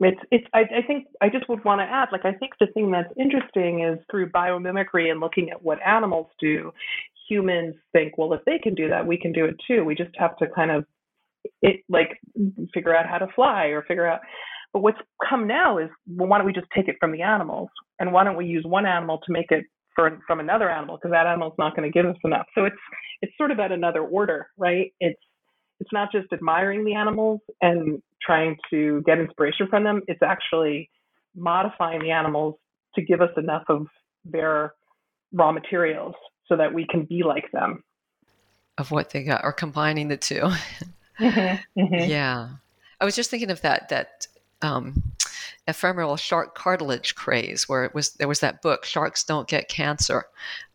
[0.00, 2.66] It's, it's, I, I think I just would want to add, like, I think the
[2.68, 6.72] thing that's interesting is through biomimicry and looking at what animals do,
[7.28, 9.84] humans think, well, if they can do that, we can do it too.
[9.84, 10.86] We just have to kind of,
[11.60, 12.18] it like,
[12.74, 14.20] figure out how to fly or figure out.
[14.72, 17.68] But what's come now is, well, why don't we just take it from the animals?
[17.98, 20.96] And why don't we use one animal to make it for, from another animal?
[20.96, 22.46] Because that animal's not going to give us enough.
[22.54, 22.76] So it's,
[23.20, 24.92] it's sort of at another order, right?
[25.00, 25.20] It's,
[25.78, 30.00] it's not just admiring the animals and trying to get inspiration from them.
[30.06, 30.88] It's actually
[31.34, 32.54] modifying the animals
[32.94, 33.86] to give us enough of
[34.24, 34.74] their
[35.32, 36.14] raw materials
[36.46, 37.82] so that we can be like them.
[38.78, 40.50] Of what they got, or combining the 2
[41.18, 42.10] mm-hmm, mm-hmm.
[42.10, 42.48] Yeah,
[43.00, 44.26] I was just thinking of that that
[44.62, 45.02] um,
[45.66, 50.24] ephemeral shark cartilage craze, where it was there was that book, "Sharks Don't Get Cancer."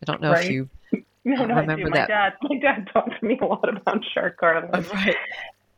[0.02, 0.44] I don't know right.
[0.44, 0.68] if you
[1.24, 2.08] no, no, remember my that.
[2.08, 4.88] Dad, my dad talked to me a lot about shark cartilage.
[4.92, 5.16] Right.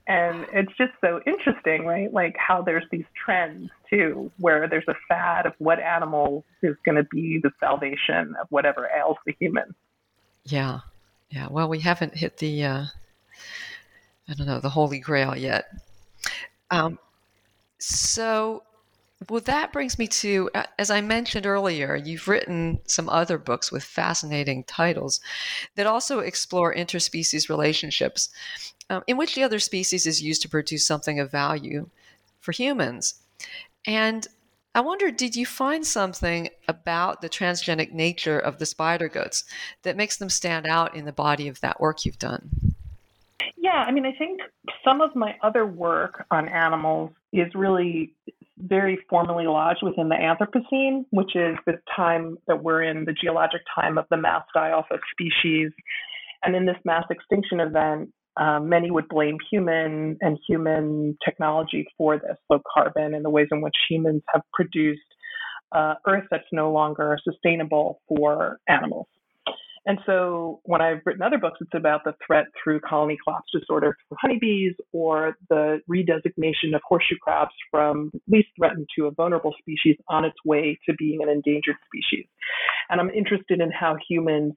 [0.07, 2.13] And it's just so interesting, right?
[2.13, 6.97] Like how there's these trends too, where there's a fad of what animal is going
[6.97, 9.75] to be the salvation of whatever ails the human.
[10.45, 10.81] Yeah.
[11.31, 11.47] Yeah.
[11.49, 12.85] Well, we haven't hit the, uh,
[14.31, 15.67] I don't know, the holy grail yet.
[16.71, 16.99] Um,
[17.79, 18.63] so
[19.29, 23.71] well, that brings me to, uh, as I mentioned earlier, you've written some other books
[23.71, 25.21] with fascinating titles
[25.75, 28.31] that also explore interspecies relationships,
[28.89, 31.91] um, in which the other species is used to produce something of value
[32.41, 33.15] for humans.
[33.87, 34.27] And
[34.75, 39.45] I wonder, did you find something about the transgenic nature of the spider goats
[39.83, 42.70] that makes them stand out in the body of that work you've done?
[43.63, 44.41] Yeah, I mean, I think
[44.83, 48.15] some of my other work on animals is really
[48.57, 53.61] very formally lodged within the Anthropocene, which is the time that we're in, the geologic
[53.75, 55.71] time of the mass die off of species.
[56.43, 62.17] And in this mass extinction event, um, many would blame human and human technology for
[62.17, 65.01] this, low carbon, and the ways in which humans have produced
[65.73, 69.07] uh, Earth that's no longer sustainable for animals.
[69.87, 73.97] And so when I've written other books, it's about the threat through colony collapse disorder
[74.09, 79.97] for honeybees or the redesignation of horseshoe crabs from least threatened to a vulnerable species
[80.09, 82.27] on its way to being an endangered species.
[82.91, 84.53] And I'm interested in how humans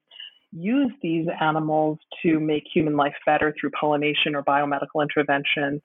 [0.51, 5.81] use these animals to make human life better through pollination or biomedical intervention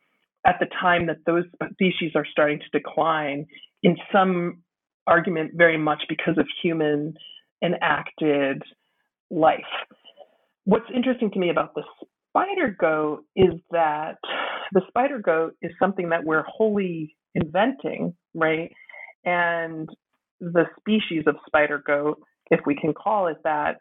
[0.46, 3.46] at the time that those species are starting to decline
[3.82, 4.62] in some
[5.06, 7.14] argument very much because of human
[7.62, 8.62] enacted
[9.30, 9.60] life.
[10.64, 11.82] What's interesting to me about the
[12.28, 14.18] spider goat is that
[14.72, 18.72] the spider goat is something that we're wholly inventing, right?
[19.24, 19.88] And
[20.40, 23.78] the species of spider goat, if we can call it that,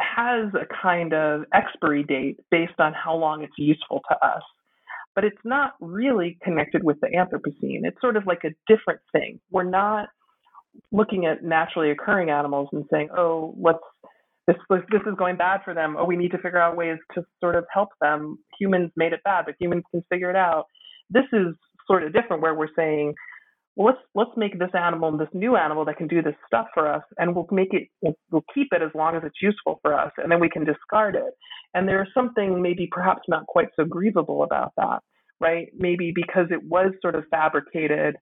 [0.00, 4.42] has a kind of expiry date based on how long it's useful to us.
[5.14, 7.80] But it's not really connected with the Anthropocene.
[7.84, 9.40] It's sort of like a different thing.
[9.50, 10.08] We're not
[10.90, 13.78] looking at naturally occurring animals and saying, oh, let's
[14.46, 15.96] this this is going bad for them.
[15.98, 18.38] Oh, we need to figure out ways to sort of help them.
[18.58, 20.66] Humans made it bad, but humans can figure it out.
[21.10, 21.54] This is
[21.86, 23.14] sort of different, where we're saying,
[23.76, 26.92] well, let's let's make this animal this new animal that can do this stuff for
[26.92, 29.98] us, and we'll make it we'll, we'll keep it as long as it's useful for
[29.98, 31.34] us, and then we can discard it.
[31.74, 35.00] And there's something maybe perhaps not quite so grievable about that,
[35.40, 35.68] right?
[35.76, 38.16] Maybe because it was sort of fabricated,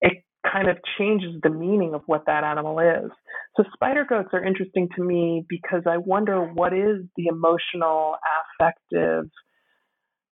[0.00, 3.10] it kind of changes the meaning of what that animal is.
[3.58, 8.14] So spider goats are interesting to me because I wonder what is the emotional,
[8.60, 9.28] affective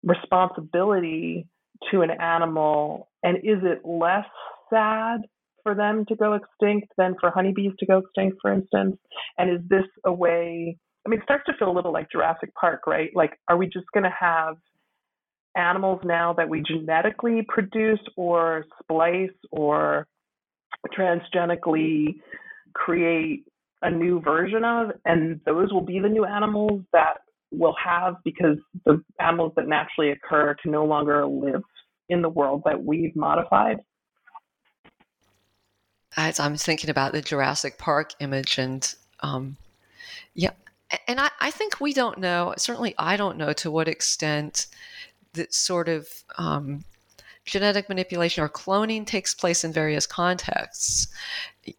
[0.04, 1.48] responsibility
[1.92, 4.26] to an animal, and is it less
[4.72, 5.22] sad
[5.62, 8.98] for them to go extinct than for honeybees to go extinct, for instance?
[9.38, 10.78] And is this a way?
[11.06, 13.12] I mean, it starts to feel a little like Jurassic Park, right?
[13.14, 14.56] Like, are we just going to have
[15.56, 20.08] animals now that we genetically produce or splice or
[20.98, 22.16] transgenically
[22.74, 23.46] create
[23.82, 27.18] a new version of, and those will be the new animals that
[27.52, 31.62] we'll have because the animals that naturally occur can no longer live
[32.10, 33.78] in the world that we've modified.
[36.18, 39.56] As I'm thinking about the Jurassic Park image, and um,
[40.34, 40.52] yeah,
[41.08, 42.54] and I, I think we don't know.
[42.58, 44.68] Certainly, I don't know to what extent
[45.34, 46.84] that sort of um,
[47.46, 51.08] genetic manipulation or cloning takes place in various contexts.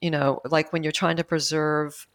[0.01, 2.07] You know, like when you're trying to preserve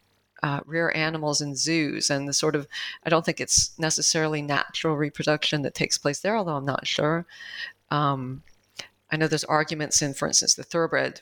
[0.44, 2.68] uh, rare animals in zoos and the sort of,
[3.04, 7.26] I don't think it's necessarily natural reproduction that takes place there, although I'm not sure.
[7.90, 8.44] Um,
[9.12, 11.22] I know there's arguments in, for instance, the thoroughbred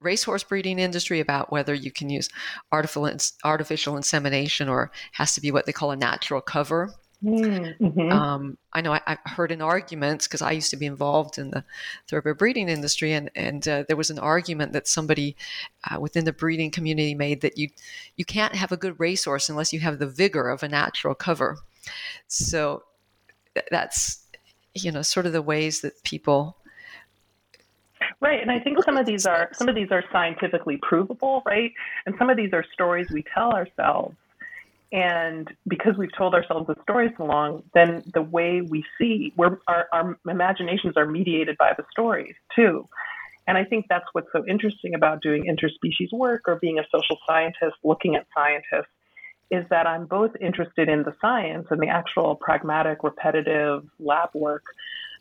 [0.00, 2.28] racehorse breeding industry about whether you can use
[2.72, 3.10] artificial,
[3.44, 6.94] artificial insemination or has to be what they call a natural cover.
[7.24, 8.10] Mm-hmm.
[8.10, 11.50] Um, I know I, have heard an argument because I used to be involved in
[11.50, 11.64] the
[12.08, 15.36] thoroughbred breeding industry, and and uh, there was an argument that somebody
[15.88, 17.68] uh, within the breeding community made that you
[18.16, 21.58] you can't have a good racehorse unless you have the vigor of a natural cover.
[22.26, 22.82] So
[23.70, 24.26] that's
[24.74, 26.56] you know sort of the ways that people
[28.20, 31.72] Right, and I think some of these are some of these are scientifically provable, right?
[32.06, 34.16] And some of these are stories we tell ourselves.
[34.92, 39.32] And because we've told ourselves the story so long, then the way we see,
[39.66, 42.86] our, our imaginations are mediated by the stories too.
[43.46, 47.16] And I think that's what's so interesting about doing interspecies work or being a social
[47.26, 48.92] scientist, looking at scientists,
[49.50, 54.64] is that I'm both interested in the science and the actual pragmatic, repetitive lab work,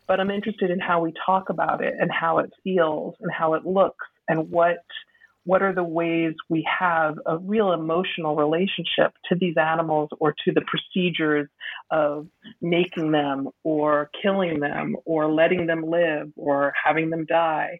[0.05, 3.53] but I'm interested in how we talk about it and how it feels and how
[3.53, 4.83] it looks and what
[5.43, 10.51] what are the ways we have a real emotional relationship to these animals or to
[10.51, 11.47] the procedures
[11.89, 12.27] of
[12.61, 17.79] making them or killing them or letting them live or having them die?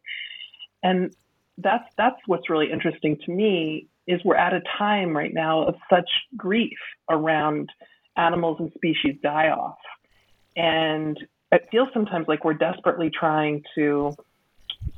[0.82, 1.16] And
[1.58, 5.76] that's that's what's really interesting to me is we're at a time right now of
[5.90, 6.78] such grief
[7.10, 7.70] around
[8.18, 9.78] animals and species die off.
[10.56, 11.18] And
[11.52, 14.14] it feels sometimes like we're desperately trying to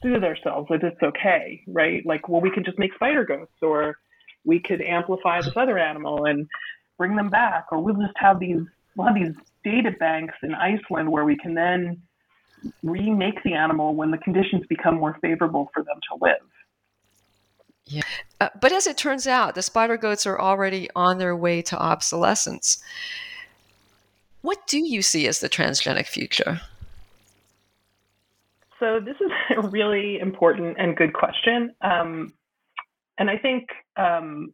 [0.03, 2.05] soothe ourselves that it's okay, right?
[2.05, 3.97] Like, well, we could just make spider goats, or
[4.45, 6.47] we could amplify this other animal and
[6.97, 8.61] bring them back, or we'll just have these
[8.95, 12.01] we'll have these data banks in Iceland where we can then
[12.83, 16.41] remake the animal when the conditions become more favorable for them to live.
[17.85, 18.01] Yeah.
[18.39, 21.77] Uh, but as it turns out, the spider goats are already on their way to
[21.77, 22.81] obsolescence.
[24.41, 26.61] What do you see as the transgenic future?
[28.79, 29.31] So, this is
[29.71, 31.73] really important and good question.
[31.81, 32.33] Um,
[33.17, 34.53] and I think um,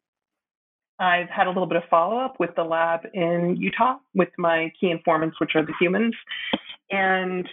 [1.00, 4.72] I've had a little bit of follow up with the lab in Utah with my
[4.80, 6.14] key informants, which are the humans.
[6.92, 7.48] And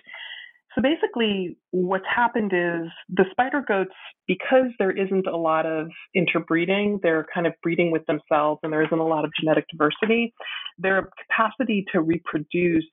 [0.75, 3.95] so basically, what's happened is the spider goats,
[4.27, 8.83] because there isn't a lot of interbreeding, they're kind of breeding with themselves and there
[8.83, 10.35] isn't a lot of genetic diversity,
[10.77, 12.85] their capacity to reproduce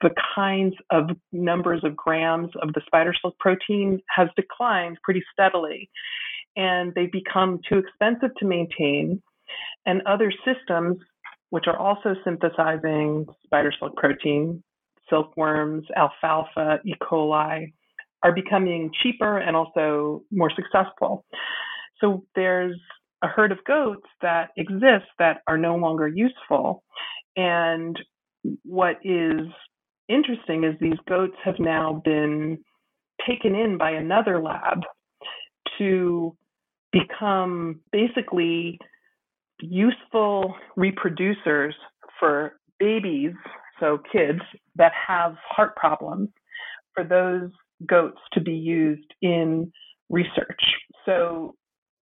[0.00, 5.90] the kinds of numbers of grams of the spider silk protein has declined pretty steadily.
[6.56, 9.22] And they become too expensive to maintain.
[9.86, 10.98] And other systems,
[11.50, 14.62] which are also synthesizing spider silk protein,
[15.08, 16.94] silkworms, alfalfa, E.
[17.02, 17.72] coli
[18.22, 21.24] are becoming cheaper and also more successful.
[22.00, 22.78] So there's
[23.22, 26.82] a herd of goats that exist that are no longer useful.
[27.36, 27.98] And
[28.64, 29.40] what is
[30.08, 32.58] interesting is these goats have now been
[33.26, 34.80] taken in by another lab
[35.78, 36.36] to
[36.92, 38.78] become basically
[39.60, 41.72] useful reproducers
[42.18, 43.32] for babies
[43.82, 44.40] so kids
[44.76, 46.28] that have heart problems,
[46.94, 47.50] for those
[47.86, 49.70] goats to be used in
[50.08, 50.62] research.
[51.04, 51.54] So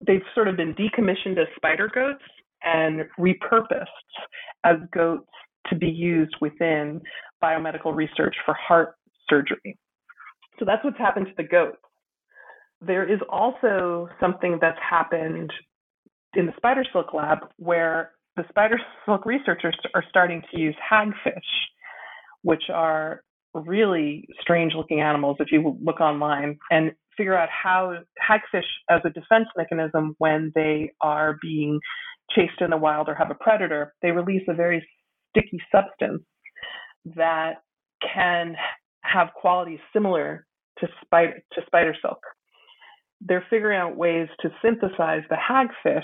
[0.04, 2.24] they've sort of been decommissioned as spider goats
[2.64, 3.84] and repurposed
[4.64, 5.30] as goats
[5.70, 7.00] to be used within
[7.42, 8.94] biomedical research for heart
[9.28, 9.78] surgery.
[10.58, 11.76] So that's what's happened to the goats.
[12.80, 15.52] There is also something that's happened
[16.34, 21.32] in the spider silk lab where the spider silk researchers are starting to use hagfish,
[22.42, 23.22] which are
[23.54, 29.10] really strange looking animals if you look online and figure out how hagfish as a
[29.10, 31.80] defense mechanism when they are being
[32.30, 34.86] chased in the wild or have a predator, they release a very
[35.30, 36.22] sticky substance
[37.16, 37.62] that
[38.14, 38.54] can
[39.02, 40.46] have qualities similar
[40.78, 42.20] to spider to spider silk.
[43.20, 46.02] They're figuring out ways to synthesize the hagfish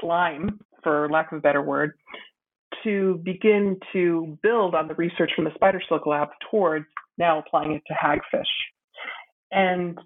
[0.00, 1.92] slime for lack of a better word,
[2.84, 6.86] to begin to build on the research from the spider silk lab towards
[7.18, 8.44] now applying it to hagfish.
[9.50, 9.98] And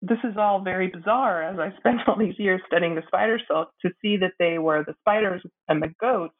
[0.00, 3.68] this is all very bizarre as I spent all these years studying the spider silk
[3.82, 6.34] to see that they were the spiders and the goats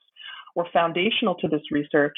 [0.54, 2.16] were foundational to this research,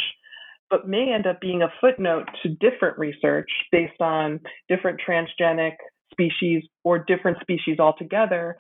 [0.71, 5.75] but may end up being a footnote to different research based on different transgenic
[6.11, 8.57] species or different species altogether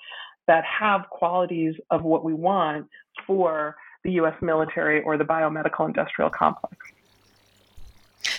[0.46, 2.86] that have qualities of what we want
[3.26, 6.76] for the US military or the biomedical industrial complex.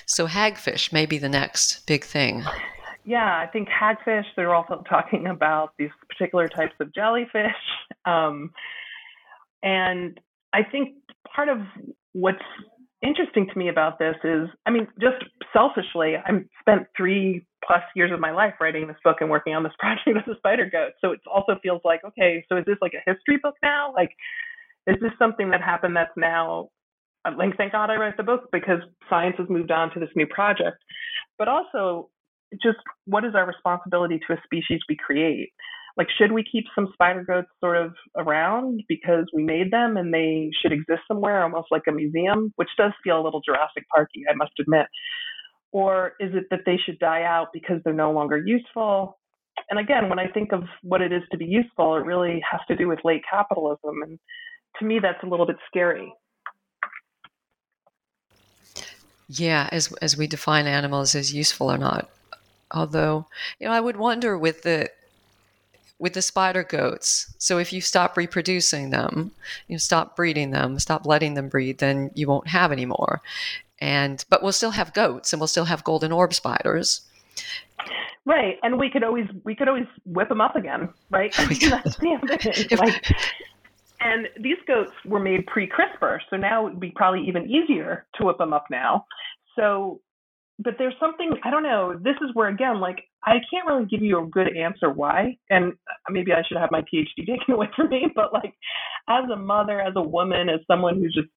[0.06, 2.44] So hagfish may be the next big thing.
[3.04, 4.26] Yeah, I think hagfish.
[4.36, 7.56] They're also talking about these particular types of jellyfish,
[8.06, 8.52] um,
[9.64, 10.20] and
[10.54, 10.96] I think
[11.36, 11.60] part of
[12.14, 12.40] what's
[13.02, 15.24] interesting to me about this is, I mean, just
[15.54, 16.32] selfishly, I
[16.62, 20.08] spent three plus years of my life writing this book and working on this project
[20.08, 20.94] with the spider goat.
[21.02, 23.94] So it also feels like, okay, so is this like a history book now?
[23.94, 24.12] Like,
[24.88, 26.70] is this something that happened that's now
[27.26, 28.80] uh, like thank God I wrote the book because
[29.10, 30.78] science has moved on to this new project.
[31.38, 32.10] But also
[32.62, 35.52] just what is our responsibility to a species we create?
[35.98, 40.14] Like should we keep some spider goats sort of around because we made them and
[40.14, 44.24] they should exist somewhere almost like a museum, which does feel a little Jurassic Parky,
[44.30, 44.88] I must admit.
[45.72, 49.18] Or is it that they should die out because they're no longer useful?
[49.70, 52.62] And again, when I think of what it is to be useful, it really has
[52.68, 54.02] to do with late capitalism.
[54.04, 54.20] And
[54.80, 56.12] to me, that's a little bit scary
[59.28, 62.10] yeah, as as we define animals as useful or not.
[62.72, 63.28] Although,
[63.60, 64.90] you know, I would wonder with the
[66.00, 67.34] with the spider goats.
[67.38, 69.32] So if you stop reproducing them,
[69.68, 73.22] you stop breeding them, stop letting them breed, then you won't have any more.
[73.80, 77.02] And but we'll still have goats and we'll still have golden orb spiders.
[78.26, 81.34] Right, and we could always we could always whip them up again, right?
[81.38, 82.78] That's the other.
[82.86, 83.06] Like,
[84.02, 88.06] and these goats were made pre CRISPR, so now it would be probably even easier
[88.16, 89.06] to whip them up now.
[89.56, 90.00] So,
[90.60, 94.02] but there's something, I don't know, this is where, again, like, I can't really give
[94.02, 95.38] you a good answer why.
[95.50, 98.54] And uh, maybe I should have my PhD taken away from me, but like,
[99.10, 101.28] as a mother, as a woman, as someone who just,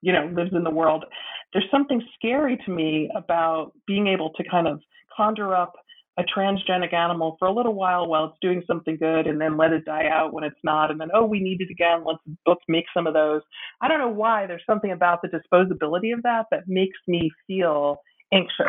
[0.00, 1.04] you know, lives in the world,
[1.52, 4.80] there's something scary to me about being able to kind of
[5.16, 5.74] conjure up
[6.18, 9.72] a transgenic animal for a little while while it's doing something good and then let
[9.72, 12.60] it die out when it's not and then oh we need it again let's let's
[12.66, 13.40] make some of those
[13.80, 17.98] i don't know why there's something about the disposability of that that makes me feel
[18.32, 18.66] anxious.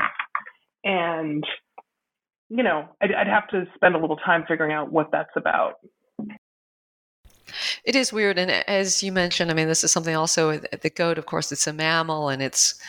[0.84, 1.46] And
[2.50, 5.76] you know i'd, I'd have to spend a little time figuring out what that's about.
[7.84, 11.18] It is weird and as you mentioned i mean this is something also the goat
[11.18, 12.80] of course it's a mammal and it's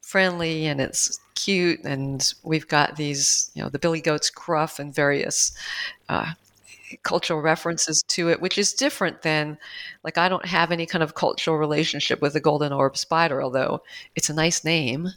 [0.00, 4.94] friendly and it's cute and we've got these you know the billy goat's gruff and
[4.94, 5.52] various
[6.08, 6.32] uh,
[7.02, 9.58] cultural references to it which is different than
[10.02, 13.82] like i don't have any kind of cultural relationship with the golden orb spider although
[14.16, 15.10] it's a nice name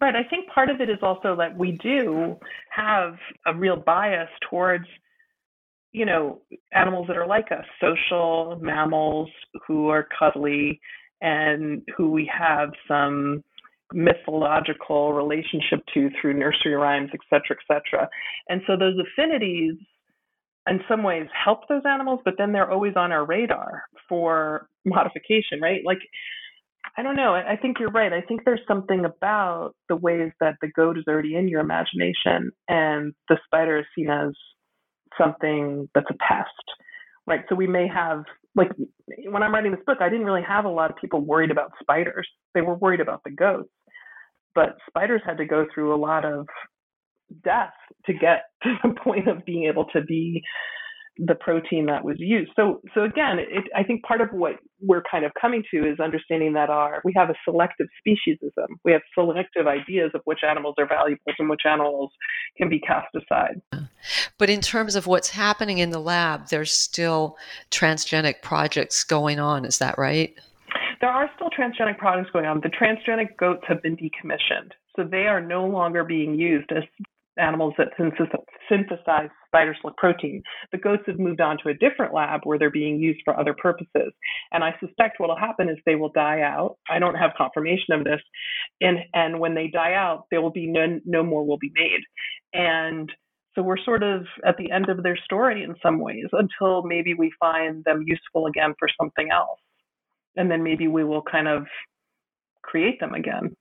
[0.00, 2.36] right i think part of it is also that we do
[2.70, 3.14] have
[3.46, 4.86] a real bias towards
[5.92, 6.40] you know
[6.72, 9.30] animals that are like us social mammals
[9.66, 10.80] who are cuddly
[11.20, 13.42] and who we have some
[13.92, 18.08] mythological relationship to through nursery rhymes, et cetera, et cetera.
[18.48, 19.74] And so those affinities
[20.68, 25.60] in some ways help those animals, but then they're always on our radar for modification,
[25.62, 25.80] right?
[25.84, 25.98] Like,
[26.96, 27.34] I don't know.
[27.34, 28.12] I think you're right.
[28.12, 32.50] I think there's something about the ways that the goat is already in your imagination
[32.68, 34.32] and the spider is seen as
[35.20, 36.48] something that's a pest,
[37.26, 37.44] right?
[37.48, 38.24] So we may have
[38.54, 38.70] like
[39.28, 41.72] when I'm writing this book, I didn't really have a lot of people worried about
[41.80, 42.28] spiders.
[42.54, 43.70] They were worried about the goats.
[44.54, 46.46] But spiders had to go through a lot of
[47.44, 47.74] death
[48.06, 50.42] to get to the point of being able to be
[51.18, 52.52] the protein that was used.
[52.54, 55.98] So, so again, it, I think part of what we're kind of coming to is
[55.98, 58.66] understanding that our we have a selective speciesism.
[58.84, 62.12] We have selective ideas of which animals are valuable and which animals
[62.56, 63.60] can be cast aside.
[64.38, 67.36] But in terms of what's happening in the lab, there's still
[67.70, 69.64] transgenic projects going on.
[69.64, 70.34] Is that right?
[71.00, 72.60] There are still transgenic projects going on.
[72.60, 76.84] The transgenic goats have been decommissioned, so they are no longer being used as
[77.38, 77.88] animals that
[78.68, 80.42] synthesize spider silk protein.
[80.72, 83.54] The goats have moved on to a different lab where they're being used for other
[83.54, 84.12] purposes.
[84.52, 86.76] And I suspect what will happen is they will die out.
[86.90, 88.20] I don't have confirmation of this.
[88.80, 92.00] And, and when they die out, there will be no, no more will be made.
[92.52, 93.10] And
[93.54, 97.14] so we're sort of at the end of their story in some ways until maybe
[97.14, 99.58] we find them useful again for something else.
[100.36, 101.64] And then maybe we will kind of
[102.62, 103.56] create them again.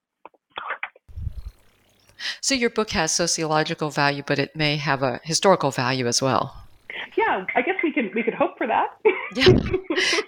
[2.41, 6.67] So your book has sociological value, but it may have a historical value as well.
[7.15, 8.97] Yeah, I guess we can we could hope for that.
[9.35, 9.47] yeah.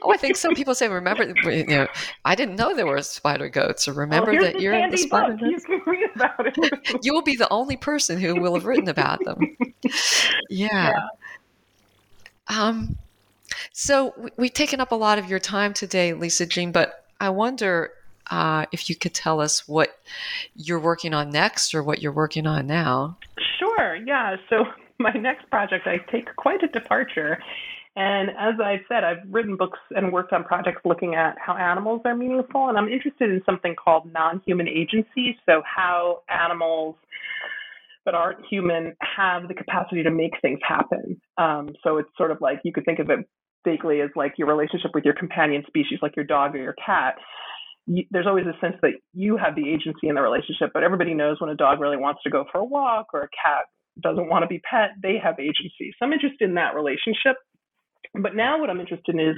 [0.01, 1.87] Oh, I think some people say, remember, you know,
[2.25, 5.33] I didn't know there were spider goats, or remember well, that you're in the spider
[5.33, 5.41] book.
[5.41, 5.65] goats.
[5.67, 6.99] You can read about it.
[7.03, 9.39] you will be the only person who will have written about them.
[10.49, 10.67] Yeah.
[10.69, 11.07] yeah.
[12.47, 12.97] Um.
[13.71, 17.91] So we've taken up a lot of your time today, Lisa Jean, but I wonder
[18.29, 19.99] uh, if you could tell us what
[20.55, 23.17] you're working on next or what you're working on now.
[23.59, 24.35] Sure, yeah.
[24.49, 24.65] So,
[24.99, 27.39] my next project, I take quite a departure.
[27.95, 32.01] And as I've said, I've written books and worked on projects looking at how animals
[32.05, 35.37] are meaningful, and I'm interested in something called non human agency.
[35.45, 36.95] So, how animals
[38.05, 41.19] that aren't human have the capacity to make things happen.
[41.37, 43.27] Um, so, it's sort of like you could think of it
[43.65, 47.15] vaguely as like your relationship with your companion species, like your dog or your cat.
[47.91, 51.15] You, there's always a sense that you have the agency in the relationship, but everybody
[51.15, 53.65] knows when a dog really wants to go for a walk or a cat
[53.99, 55.91] doesn't want to be pet, they have agency.
[55.97, 57.35] So I'm interested in that relationship.
[58.13, 59.35] But now what I'm interested in is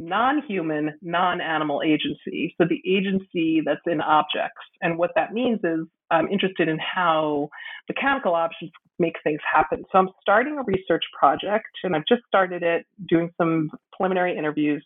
[0.00, 2.54] non-human, non-animal agency.
[2.58, 4.62] So the agency that's in objects.
[4.80, 7.50] And what that means is I'm interested in how
[7.88, 9.84] mechanical options make things happen.
[9.92, 14.84] So I'm starting a research project, and I've just started it, doing some preliminary interviews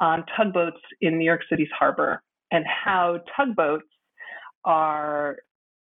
[0.00, 3.84] on tugboats in New York City's harbor and how tugboats
[4.64, 5.36] are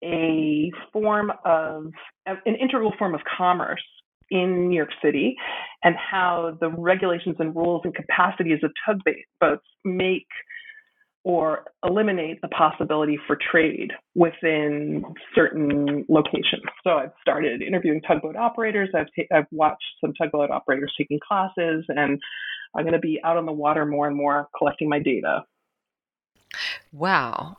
[0.04, 1.86] a form of
[2.26, 3.82] an integral form of commerce
[4.30, 5.36] in New York City
[5.84, 10.26] and how the regulations and rules and capacities of tugboats make
[11.24, 15.04] or eliminate the possibility for trade within
[15.34, 16.62] certain locations.
[16.84, 18.88] So I've started interviewing tugboat operators.
[18.94, 22.20] I've, I've watched some tugboat operators taking classes, and
[22.76, 25.42] I'm going to be out on the water more and more collecting my data.
[26.92, 27.56] Wow.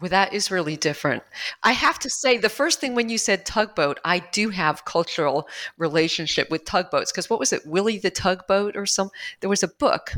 [0.00, 1.24] Well, that is really different.
[1.64, 5.48] I have to say, the first thing when you said tugboat, I do have cultural
[5.76, 9.10] relationship with tugboats because what was it, Willie the Tugboat or some?
[9.40, 10.12] There was a book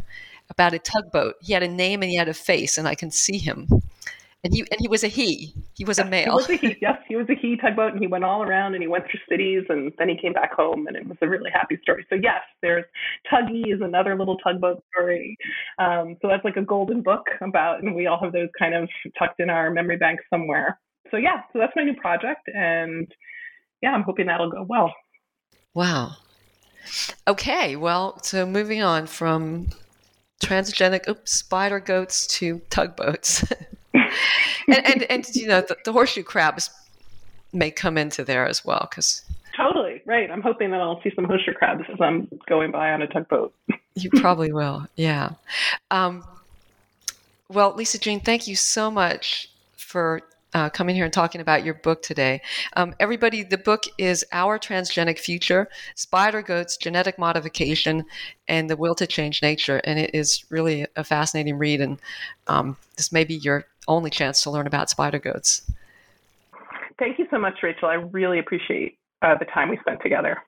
[0.50, 1.36] about a tugboat.
[1.40, 3.68] He had a name and he had a face, and I can see him
[4.42, 5.54] and he and he was a he.
[5.74, 6.24] He was a male.
[6.24, 6.76] He was a he.
[6.82, 9.20] Yes, he was a he tugboat, and he went all around and he went through
[9.28, 12.06] cities, and then he came back home, and it was a really happy story.
[12.08, 12.84] So yes, there's
[13.30, 15.36] Tuggy is another little tugboat story.
[15.78, 18.88] Um, so that's like a golden book about, and we all have those kind of
[19.18, 20.78] tucked in our memory bank somewhere.
[21.10, 23.12] So yeah, so that's my new project, and
[23.82, 24.92] yeah, I'm hoping that'll go well.
[25.74, 26.12] Wow.
[27.28, 29.68] Okay, well, so moving on from
[30.42, 33.44] transgenic oops, spider goats to tugboats.
[34.68, 36.70] and, and, and you know the, the, horseshoe crabs
[37.52, 39.22] may come into there as well because
[39.56, 40.30] totally right.
[40.30, 43.52] I'm hoping that I'll see some horseshoe crabs as I'm going by on a tugboat.
[43.94, 45.30] you probably will, yeah.
[45.90, 46.24] Um,
[47.48, 50.22] well, Lisa Jean, thank you so much for
[50.54, 52.40] uh, coming here and talking about your book today.
[52.76, 58.04] Um, everybody, the book is Our Transgenic Future Spider Goats, Genetic Modification,
[58.48, 59.80] and the Will to Change Nature.
[59.84, 61.80] And it is really a fascinating read.
[61.80, 62.00] And
[62.46, 65.70] um, this may be your only chance to learn about spider goats.
[66.98, 67.88] Thank you so much, Rachel.
[67.88, 70.38] I really appreciate uh, the time we spent together.